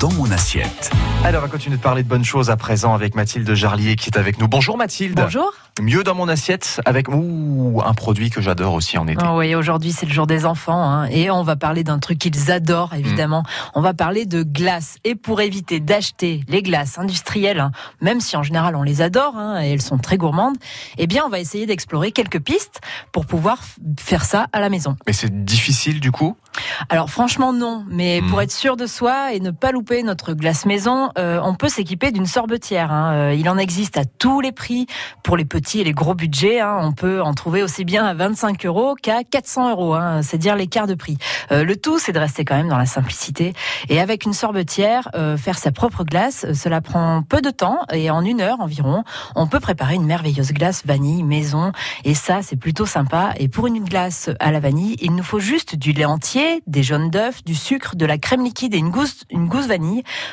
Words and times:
dans 0.00 0.10
mon 0.12 0.30
assiette. 0.30 0.90
Alors, 1.24 1.42
on 1.42 1.46
va 1.46 1.50
continuer 1.50 1.76
de 1.76 1.82
parler 1.82 2.02
de 2.02 2.08
bonnes 2.08 2.24
choses 2.24 2.50
à 2.50 2.56
présent 2.56 2.94
avec 2.94 3.14
Mathilde 3.14 3.52
Jarlier 3.54 3.96
qui 3.96 4.10
est 4.10 4.18
avec 4.18 4.38
nous. 4.38 4.48
Bonjour 4.48 4.76
Mathilde. 4.76 5.18
Bonjour. 5.20 5.52
Mieux 5.80 6.04
dans 6.04 6.14
mon 6.14 6.28
assiette 6.28 6.80
avec 6.86 7.08
ouh, 7.08 7.82
un 7.84 7.92
produit 7.94 8.30
que 8.30 8.40
j'adore 8.40 8.72
aussi 8.74 8.96
en 8.96 9.06
été. 9.06 9.22
Oh 9.26 9.38
oui, 9.38 9.54
aujourd'hui 9.54 9.92
c'est 9.92 10.06
le 10.06 10.12
jour 10.12 10.26
des 10.26 10.46
enfants 10.46 10.82
hein, 10.82 11.04
et 11.10 11.30
on 11.30 11.42
va 11.42 11.54
parler 11.56 11.84
d'un 11.84 11.98
truc 11.98 12.18
qu'ils 12.18 12.50
adorent 12.50 12.94
évidemment. 12.94 13.42
Mm. 13.42 13.70
On 13.74 13.80
va 13.82 13.92
parler 13.92 14.24
de 14.24 14.42
glace 14.42 14.96
et 15.04 15.14
pour 15.14 15.42
éviter 15.42 15.78
d'acheter 15.80 16.44
les 16.48 16.62
glaces 16.62 16.98
industrielles, 16.98 17.60
hein, 17.60 17.72
même 18.00 18.20
si 18.20 18.36
en 18.38 18.42
général 18.42 18.74
on 18.74 18.82
les 18.82 19.02
adore 19.02 19.36
hein, 19.36 19.60
et 19.62 19.70
elles 19.72 19.82
sont 19.82 19.98
très 19.98 20.16
gourmandes, 20.16 20.56
eh 20.96 21.06
bien 21.06 21.24
on 21.26 21.28
va 21.28 21.40
essayer 21.40 21.66
d'explorer 21.66 22.10
quelques 22.10 22.40
pistes 22.40 22.80
pour 23.12 23.26
pouvoir 23.26 23.58
faire 24.00 24.24
ça 24.24 24.46
à 24.54 24.60
la 24.60 24.70
maison. 24.70 24.96
Mais 25.06 25.12
c'est 25.12 25.44
difficile 25.44 26.00
du 26.00 26.10
coup? 26.10 26.36
Alors 26.88 27.10
franchement 27.10 27.52
non, 27.52 27.84
mais 27.90 28.22
Mm. 28.22 28.30
pour 28.30 28.40
être 28.40 28.52
sûr 28.52 28.76
de 28.78 28.86
soi 28.86 29.34
et 29.34 29.40
ne 29.40 29.50
pas 29.50 29.72
louper 29.72 29.85
notre 29.90 30.32
glace 30.34 30.66
maison, 30.66 31.10
euh, 31.16 31.40
on 31.42 31.54
peut 31.54 31.68
s'équiper 31.68 32.10
d'une 32.10 32.26
sorbetière. 32.26 32.92
hein. 32.92 33.12
Euh, 33.30 33.34
Il 33.34 33.48
en 33.48 33.56
existe 33.56 33.96
à 33.96 34.04
tous 34.04 34.40
les 34.40 34.52
prix 34.52 34.86
pour 35.22 35.36
les 35.36 35.44
petits 35.44 35.80
et 35.80 35.84
les 35.84 35.92
gros 35.92 36.14
budgets. 36.14 36.60
hein. 36.60 36.78
On 36.82 36.92
peut 36.92 37.22
en 37.22 37.34
trouver 37.34 37.62
aussi 37.62 37.84
bien 37.84 38.04
à 38.04 38.12
25 38.14 38.66
euros 38.66 38.94
qu'à 39.00 39.22
400 39.22 39.70
euros. 39.70 39.94
hein. 39.94 40.22
C'est 40.22 40.38
dire 40.38 40.56
l'écart 40.56 40.86
de 40.86 40.94
prix. 40.94 41.18
Euh, 41.52 41.64
le 41.64 41.76
tout, 41.76 41.98
c'est 41.98 42.12
de 42.12 42.18
rester 42.18 42.44
quand 42.44 42.56
même 42.56 42.68
dans 42.68 42.78
la 42.78 42.86
simplicité 42.86 43.52
et 43.88 44.00
avec 44.00 44.24
une 44.24 44.32
sorbetière, 44.32 45.08
faire 45.38 45.58
sa 45.58 45.70
propre 45.70 46.04
glace. 46.04 46.46
Cela 46.52 46.80
prend 46.80 47.22
peu 47.22 47.40
de 47.40 47.50
temps 47.50 47.78
et 47.92 48.10
en 48.10 48.22
une 48.24 48.40
heure 48.40 48.60
environ, 48.60 49.04
on 49.34 49.46
peut 49.46 49.60
préparer 49.60 49.94
une 49.94 50.06
merveilleuse 50.06 50.52
glace 50.52 50.82
vanille 50.84 51.22
maison. 51.22 51.72
Et 52.04 52.14
ça, 52.14 52.40
c'est 52.42 52.56
plutôt 52.56 52.86
sympa. 52.86 53.32
Et 53.38 53.48
pour 53.48 53.66
une 53.66 53.84
glace 53.84 54.30
à 54.40 54.50
la 54.50 54.60
vanille, 54.60 54.96
il 55.00 55.14
nous 55.14 55.22
faut 55.22 55.38
juste 55.40 55.76
du 55.76 55.92
lait 55.92 56.04
entier, 56.04 56.62
des 56.66 56.82
jaunes 56.82 57.10
d'œufs, 57.10 57.44
du 57.44 57.54
sucre, 57.54 57.94
de 57.96 58.06
la 58.06 58.18
crème 58.18 58.42
liquide 58.44 58.74
et 58.74 58.78
une 58.78 58.90
gousse, 58.90 59.24
une 59.30 59.46
gousse 59.48 59.66
vanille. 59.66 59.75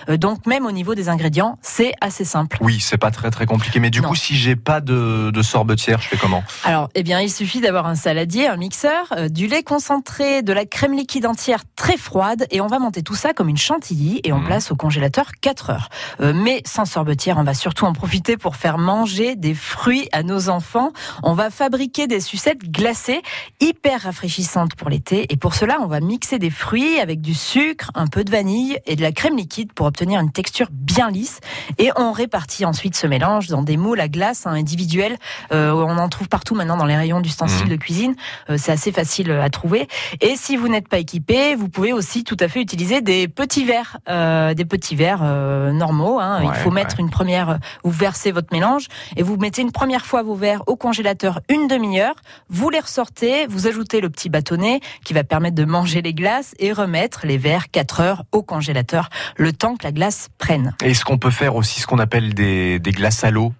Euh, 0.10 0.18
donc 0.18 0.46
même 0.46 0.66
au 0.66 0.72
niveau 0.72 0.96
des 0.96 1.10
ingrédients, 1.10 1.58
c'est 1.62 1.94
assez 2.02 2.26
simple. 2.26 2.58
Oui, 2.62 2.80
c'est 2.80 2.98
pas 2.98 3.12
très 3.12 3.32
très 3.32 3.46
compliqué. 3.46 3.80
Mais 3.80 3.90
du 3.90 4.02
Non. 4.02 4.10
coup, 4.10 4.16
si 4.16 4.36
j'ai 4.36 4.56
pas 4.56 4.82
de, 4.82 5.32
de 5.32 5.42
sorbetière, 5.42 6.02
je 6.02 6.08
fais 6.08 6.18
comment? 6.18 6.44
Alors, 6.64 6.90
eh 6.96 7.04
bien, 7.04 7.20
il 7.22 7.32
suffit 7.32 7.62
d'avoir 7.62 7.88
un 7.88 7.96
saladier, 7.96 8.48
un 8.48 8.58
mixeur, 8.58 9.06
euh, 9.18 9.30
du 9.30 9.48
lait 9.48 9.64
concentré, 9.64 10.42
de 10.42 10.54
la 10.54 10.66
crème 10.66 10.94
liquide 10.96 11.26
entière 11.26 11.64
très 11.76 11.98
froide, 11.98 12.46
et 12.52 12.62
on 12.62 12.68
va 12.68 12.80
monter 12.80 13.04
tout 13.04 13.16
ça 13.16 13.34
comme 13.34 13.50
une 13.50 13.58
chantilly 13.58 14.22
et 14.24 14.32
on 14.34 14.40
Mhm. 14.40 14.46
place 14.46 14.72
au 14.72 14.76
congélateur 14.76 15.32
4 15.42 15.70
heures. 15.70 15.90
Euh, 16.22 16.34
mais 16.36 16.62
sans 16.66 16.86
sorbetière, 16.86 17.38
on 17.38 17.44
va 17.44 17.54
surtout 17.54 17.86
en 17.86 17.94
profiter 17.94 18.38
pour 18.38 18.56
faire 18.56 18.78
manger 18.78 19.36
des 19.36 19.54
fruits 19.54 20.08
à 20.12 20.24
nos 20.24 20.50
enfants. 20.50 20.92
On 21.24 21.34
va 21.34 21.50
fabriquer 21.50 22.08
des 22.08 22.20
sucettes 22.20 22.64
glacées, 22.70 23.22
hyper 23.62 24.02
rafraîchissantes 24.02 24.76
pour 24.76 24.90
l'été, 24.90 25.26
et 25.32 25.38
pour 25.38 25.54
cela, 25.56 25.78
on 25.82 25.88
va 25.88 26.00
mixer 26.00 26.40
des 26.40 26.50
fruits 26.50 27.00
avec 27.00 27.22
du 27.22 27.34
sucre, 27.34 27.92
un 27.96 28.08
peu 28.08 28.24
de 28.24 28.32
vanille 28.32 28.78
et 28.86 28.96
de 28.96 29.02
la 29.02 29.12
crème 29.12 29.33
liquide 29.38 29.74
pour 29.74 29.86
obtenir 29.86 30.20
une 30.20 30.32
texture 30.32 30.68
bien 30.72 31.10
lisse. 31.12 31.40
Et 31.78 31.92
on 31.96 32.12
répartit 32.12 32.66
ensuite 32.66 32.96
ce 32.96 33.08
mélange 33.08 33.48
dans 33.48 33.62
des 33.64 33.78
moules 33.78 34.00
à 34.00 34.08
glace 34.08 34.46
hein, 34.46 34.52
individuels 34.54 35.18
euh, 35.52 35.72
on 35.74 35.98
en 35.98 36.10
trouve 36.10 36.28
partout 36.30 36.56
maintenant 36.56 36.78
dans 36.78 36.86
les 36.86 36.96
rayons 36.96 37.20
d'ustensiles 37.22 37.66
Mhm. 37.66 37.70
de 37.70 37.76
cuisine. 37.76 38.16
Euh, 38.50 38.58
c'est 38.58 38.72
assez 38.72 38.92
facile 38.92 39.32
à 39.32 39.50
trouver. 39.50 39.88
Et 40.22 40.36
si 40.36 40.56
vous 40.58 40.68
n'êtes 40.68 40.88
pas 40.88 40.98
équipé, 40.98 41.56
vous 41.56 41.70
pouvez 41.70 41.94
aussi 41.94 42.24
tout 42.24 42.38
à 42.40 42.48
fait 42.48 42.62
utiliser 42.62 43.02
des 43.02 43.28
petits 43.28 43.66
verres, 43.66 43.98
euh, 44.10 44.54
des 44.54 44.66
petits 44.66 44.96
verres 44.96 45.22
euh, 45.24 45.72
normaux. 45.72 46.20
hein. 46.20 46.42
Ouais, 46.42 46.48
Il 46.54 46.60
faut 46.62 46.72
mettre 46.72 47.00
une 47.00 47.10
première, 47.10 47.60
vous 47.84 47.92
versez 47.92 48.32
votre 48.32 48.50
mélange 48.54 48.88
et 49.16 49.24
vous 49.24 49.38
mettez 49.38 49.62
une 49.62 49.72
première 49.72 50.06
fois 50.06 50.24
vos 50.24 50.36
verres 50.36 50.64
au 50.68 50.76
congélateur 50.76 51.40
une 51.50 51.68
demi-heure. 51.68 52.16
Vous 52.50 52.70
les 52.70 52.80
ressortez, 52.80 53.46
vous 53.48 53.68
ajoutez 53.68 54.02
le 54.02 54.10
petit 54.10 54.30
bâtonnet 54.30 54.80
qui 55.04 55.14
va 55.14 55.24
permettre 55.24 55.56
de 55.56 55.66
manger 55.66 56.02
les 56.02 56.14
glaces 56.14 56.54
et 56.60 56.72
remettre 56.74 57.26
les 57.26 57.38
verres 57.38 57.70
4 57.72 58.00
heures 58.02 58.24
au 58.32 58.42
congélateur, 58.44 59.10
le 59.38 59.54
temps 59.54 59.76
que 59.76 59.84
la 59.84 59.92
glace 59.92 60.30
prenne. 60.38 60.76
Est-ce 60.84 61.06
qu'on 61.06 61.18
peut 61.18 61.32
faire 61.32 61.56
aussi 61.56 61.82
ce 61.82 61.88
qu'on 61.88 62.00
appelle 62.00 62.34
des, 62.34 62.80
des 62.80 62.92
glaces 62.92 63.24
à 63.24 63.32
l'eau 63.32 63.54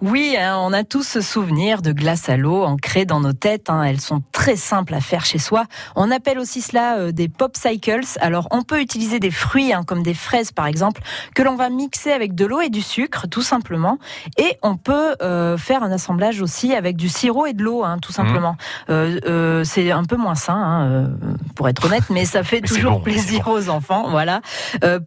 Oui, 0.00 0.36
hein, 0.38 0.56
on 0.60 0.72
a 0.72 0.84
tous 0.84 1.06
ce 1.06 1.20
souvenir 1.20 1.82
de 1.82 1.92
glace 1.92 2.28
à 2.28 2.36
l'eau 2.36 2.64
ancrées 2.64 3.04
dans 3.04 3.20
nos 3.20 3.32
têtes. 3.32 3.70
hein. 3.70 3.82
Elles 3.82 4.00
sont 4.00 4.22
très 4.32 4.56
simples 4.56 4.94
à 4.94 5.00
faire 5.00 5.24
chez 5.24 5.38
soi. 5.38 5.64
On 5.96 6.10
appelle 6.10 6.38
aussi 6.38 6.60
cela 6.60 6.96
euh, 6.98 7.12
des 7.12 7.28
pop 7.28 7.56
cycles. 7.56 8.00
Alors, 8.20 8.48
on 8.50 8.62
peut 8.62 8.80
utiliser 8.80 9.20
des 9.20 9.30
fruits, 9.30 9.72
hein, 9.72 9.82
comme 9.86 10.02
des 10.02 10.14
fraises 10.14 10.52
par 10.52 10.66
exemple, 10.66 11.02
que 11.34 11.42
l'on 11.42 11.54
va 11.56 11.68
mixer 11.70 12.12
avec 12.12 12.34
de 12.34 12.46
l'eau 12.46 12.60
et 12.60 12.68
du 12.70 12.82
sucre, 12.82 13.26
tout 13.28 13.42
simplement. 13.42 13.98
Et 14.38 14.58
on 14.62 14.76
peut 14.76 15.14
euh, 15.22 15.56
faire 15.56 15.82
un 15.82 15.92
assemblage 15.92 16.40
aussi 16.40 16.74
avec 16.74 16.96
du 16.96 17.08
sirop 17.08 17.46
et 17.46 17.52
de 17.52 17.62
l'eau, 17.62 17.84
tout 18.02 18.12
simplement. 18.12 18.56
Euh, 18.88 19.18
euh, 19.26 19.64
c'est 19.64 19.90
un 19.90 20.04
peu 20.04 20.16
moins 20.16 20.34
sain, 20.34 21.10
pour 21.54 21.68
être 21.68 21.86
honnête, 21.86 22.04
mais 22.10 22.24
ça 22.24 22.42
fait 22.42 22.60
Mais 22.62 22.68
toujours 22.68 22.92
bon, 22.98 23.00
plaisir 23.00 23.48
aux 23.48 23.68
enfants. 23.68 24.08
Voilà. 24.10 24.40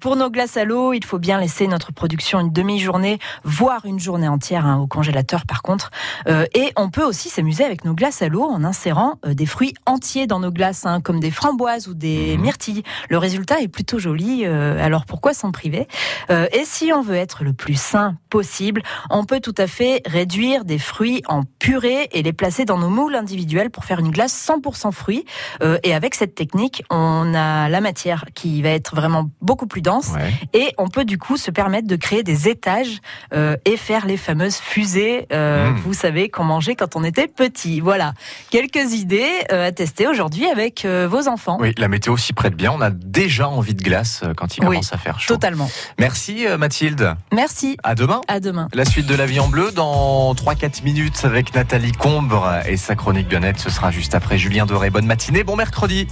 Pour 0.03 0.17
nos 0.17 0.29
glaces 0.29 0.57
à 0.57 0.65
l'eau, 0.65 0.91
il 0.91 1.05
faut 1.05 1.17
bien 1.17 1.39
laisser 1.39 1.65
notre 1.65 1.93
production 1.93 2.41
une 2.41 2.51
demi-journée, 2.51 3.19
voire 3.45 3.85
une 3.85 4.01
journée 4.01 4.27
entière 4.27 4.65
hein, 4.65 4.75
au 4.79 4.85
congélateur 4.85 5.45
par 5.45 5.61
contre. 5.61 5.91
Euh, 6.27 6.45
et 6.53 6.73
on 6.75 6.89
peut 6.89 7.05
aussi 7.05 7.29
s'amuser 7.29 7.63
avec 7.63 7.85
nos 7.85 7.93
glaces 7.93 8.21
à 8.21 8.27
l'eau 8.27 8.43
en 8.43 8.65
insérant 8.65 9.13
euh, 9.25 9.33
des 9.33 9.45
fruits 9.45 9.73
entiers 9.85 10.27
dans 10.27 10.41
nos 10.41 10.51
glaces, 10.51 10.85
hein, 10.85 10.99
comme 10.99 11.21
des 11.21 11.31
framboises 11.31 11.87
ou 11.87 11.93
des 11.93 12.35
Mhm. 12.35 12.41
myrtilles. 12.41 12.83
Le 13.07 13.17
résultat 13.17 13.61
est 13.61 13.69
plutôt 13.69 13.97
joli, 13.97 14.41
euh, 14.43 14.85
alors 14.85 15.05
pourquoi 15.05 15.33
s'en 15.33 15.53
priver? 15.53 15.87
Et 16.29 16.63
si 16.65 16.91
on 16.91 17.01
veut 17.01 17.15
être 17.15 17.45
le 17.45 17.53
plus 17.53 17.79
sain 17.79 18.17
possible, 18.29 18.81
on 19.09 19.23
peut 19.23 19.39
tout 19.39 19.55
à 19.57 19.67
fait 19.67 20.01
réduire 20.05 20.65
des 20.65 20.79
fruits 20.79 21.21
en 21.27 21.43
purée 21.59 22.09
et 22.11 22.23
les 22.23 22.33
placer 22.33 22.65
dans 22.65 22.77
nos 22.77 22.89
moules 22.89 23.15
individuels 23.15 23.69
pour 23.69 23.85
faire 23.85 23.99
une 23.99 24.09
glace 24.11 24.33
100% 24.33 24.91
fruits. 24.91 25.25
Et 25.83 25.93
avec 25.93 26.15
cette 26.15 26.33
technique, 26.33 26.83
on 26.89 27.33
a 27.35 27.69
la 27.69 27.81
matière 27.81 28.25
qui 28.33 28.61
va 28.63 28.69
être 28.69 28.95
vraiment 28.95 29.29
beaucoup 29.41 29.67
plus 29.67 29.81
dense 29.81 29.92
Ouais. 30.01 30.31
et 30.53 30.73
on 30.77 30.87
peut 30.87 31.05
du 31.05 31.17
coup 31.17 31.37
se 31.37 31.51
permettre 31.51 31.87
de 31.87 31.95
créer 31.95 32.23
des 32.23 32.47
étages 32.47 32.99
euh, 33.33 33.55
et 33.65 33.77
faire 33.77 34.05
les 34.05 34.17
fameuses 34.17 34.57
fusées, 34.57 35.27
euh, 35.31 35.69
Mm. 35.71 35.75
vous 35.85 35.93
savez, 35.93 36.29
qu'on 36.29 36.43
mangeait 36.43 36.75
quand 36.75 36.95
on 36.95 37.03
était 37.03 37.27
petit. 37.27 37.79
Voilà, 37.79 38.13
quelques 38.49 38.93
idées 38.93 39.29
euh, 39.51 39.67
à 39.67 39.71
tester 39.71 40.07
aujourd'hui 40.07 40.45
avec 40.47 40.85
vos 40.85 41.27
enfants. 41.27 41.57
Oui, 41.59 41.73
la 41.77 41.87
météo 41.87 42.17
s'y 42.17 42.33
prête 42.33 42.55
bien. 42.55 42.71
On 42.71 42.81
a 42.81 42.89
déjà 42.89 43.47
envie 43.49 43.73
de 43.75 43.83
glace 43.83 44.23
quand 44.35 44.57
il 44.57 44.61
Oui, 44.63 44.67
commence 44.77 44.93
à 44.93 44.97
faire 44.97 45.19
chaud. 45.19 45.33
Totalement. 45.35 45.69
Merci 45.99 46.45
Mathilde. 46.57 47.15
Merci. 47.31 47.77
À 47.83 47.95
demain. 47.95 48.21
À 48.27 48.39
demain. 48.39 48.67
La 48.73 48.85
suite 48.85 49.05
de 49.07 49.15
la 49.15 49.25
vie 49.25 49.39
en 49.39 49.47
bleu 49.47 49.71
dans 49.71 50.33
3-4 50.33 50.83
minutes 50.83 51.21
avec 51.23 51.53
Nathalie 51.55 51.91
Combre 51.91 52.49
et 52.67 52.77
sa 52.77 52.95
chronique 52.95 53.27
bien-être. 53.27 53.59
Ce 53.59 53.69
sera 53.69 53.91
juste 53.91 54.15
après 54.15 54.37
Julien 54.37 54.65
Doré. 54.65 54.89
Bonne 54.89 55.05
matinée, 55.05 55.43
bon 55.43 55.55
mercredi. 55.55 56.07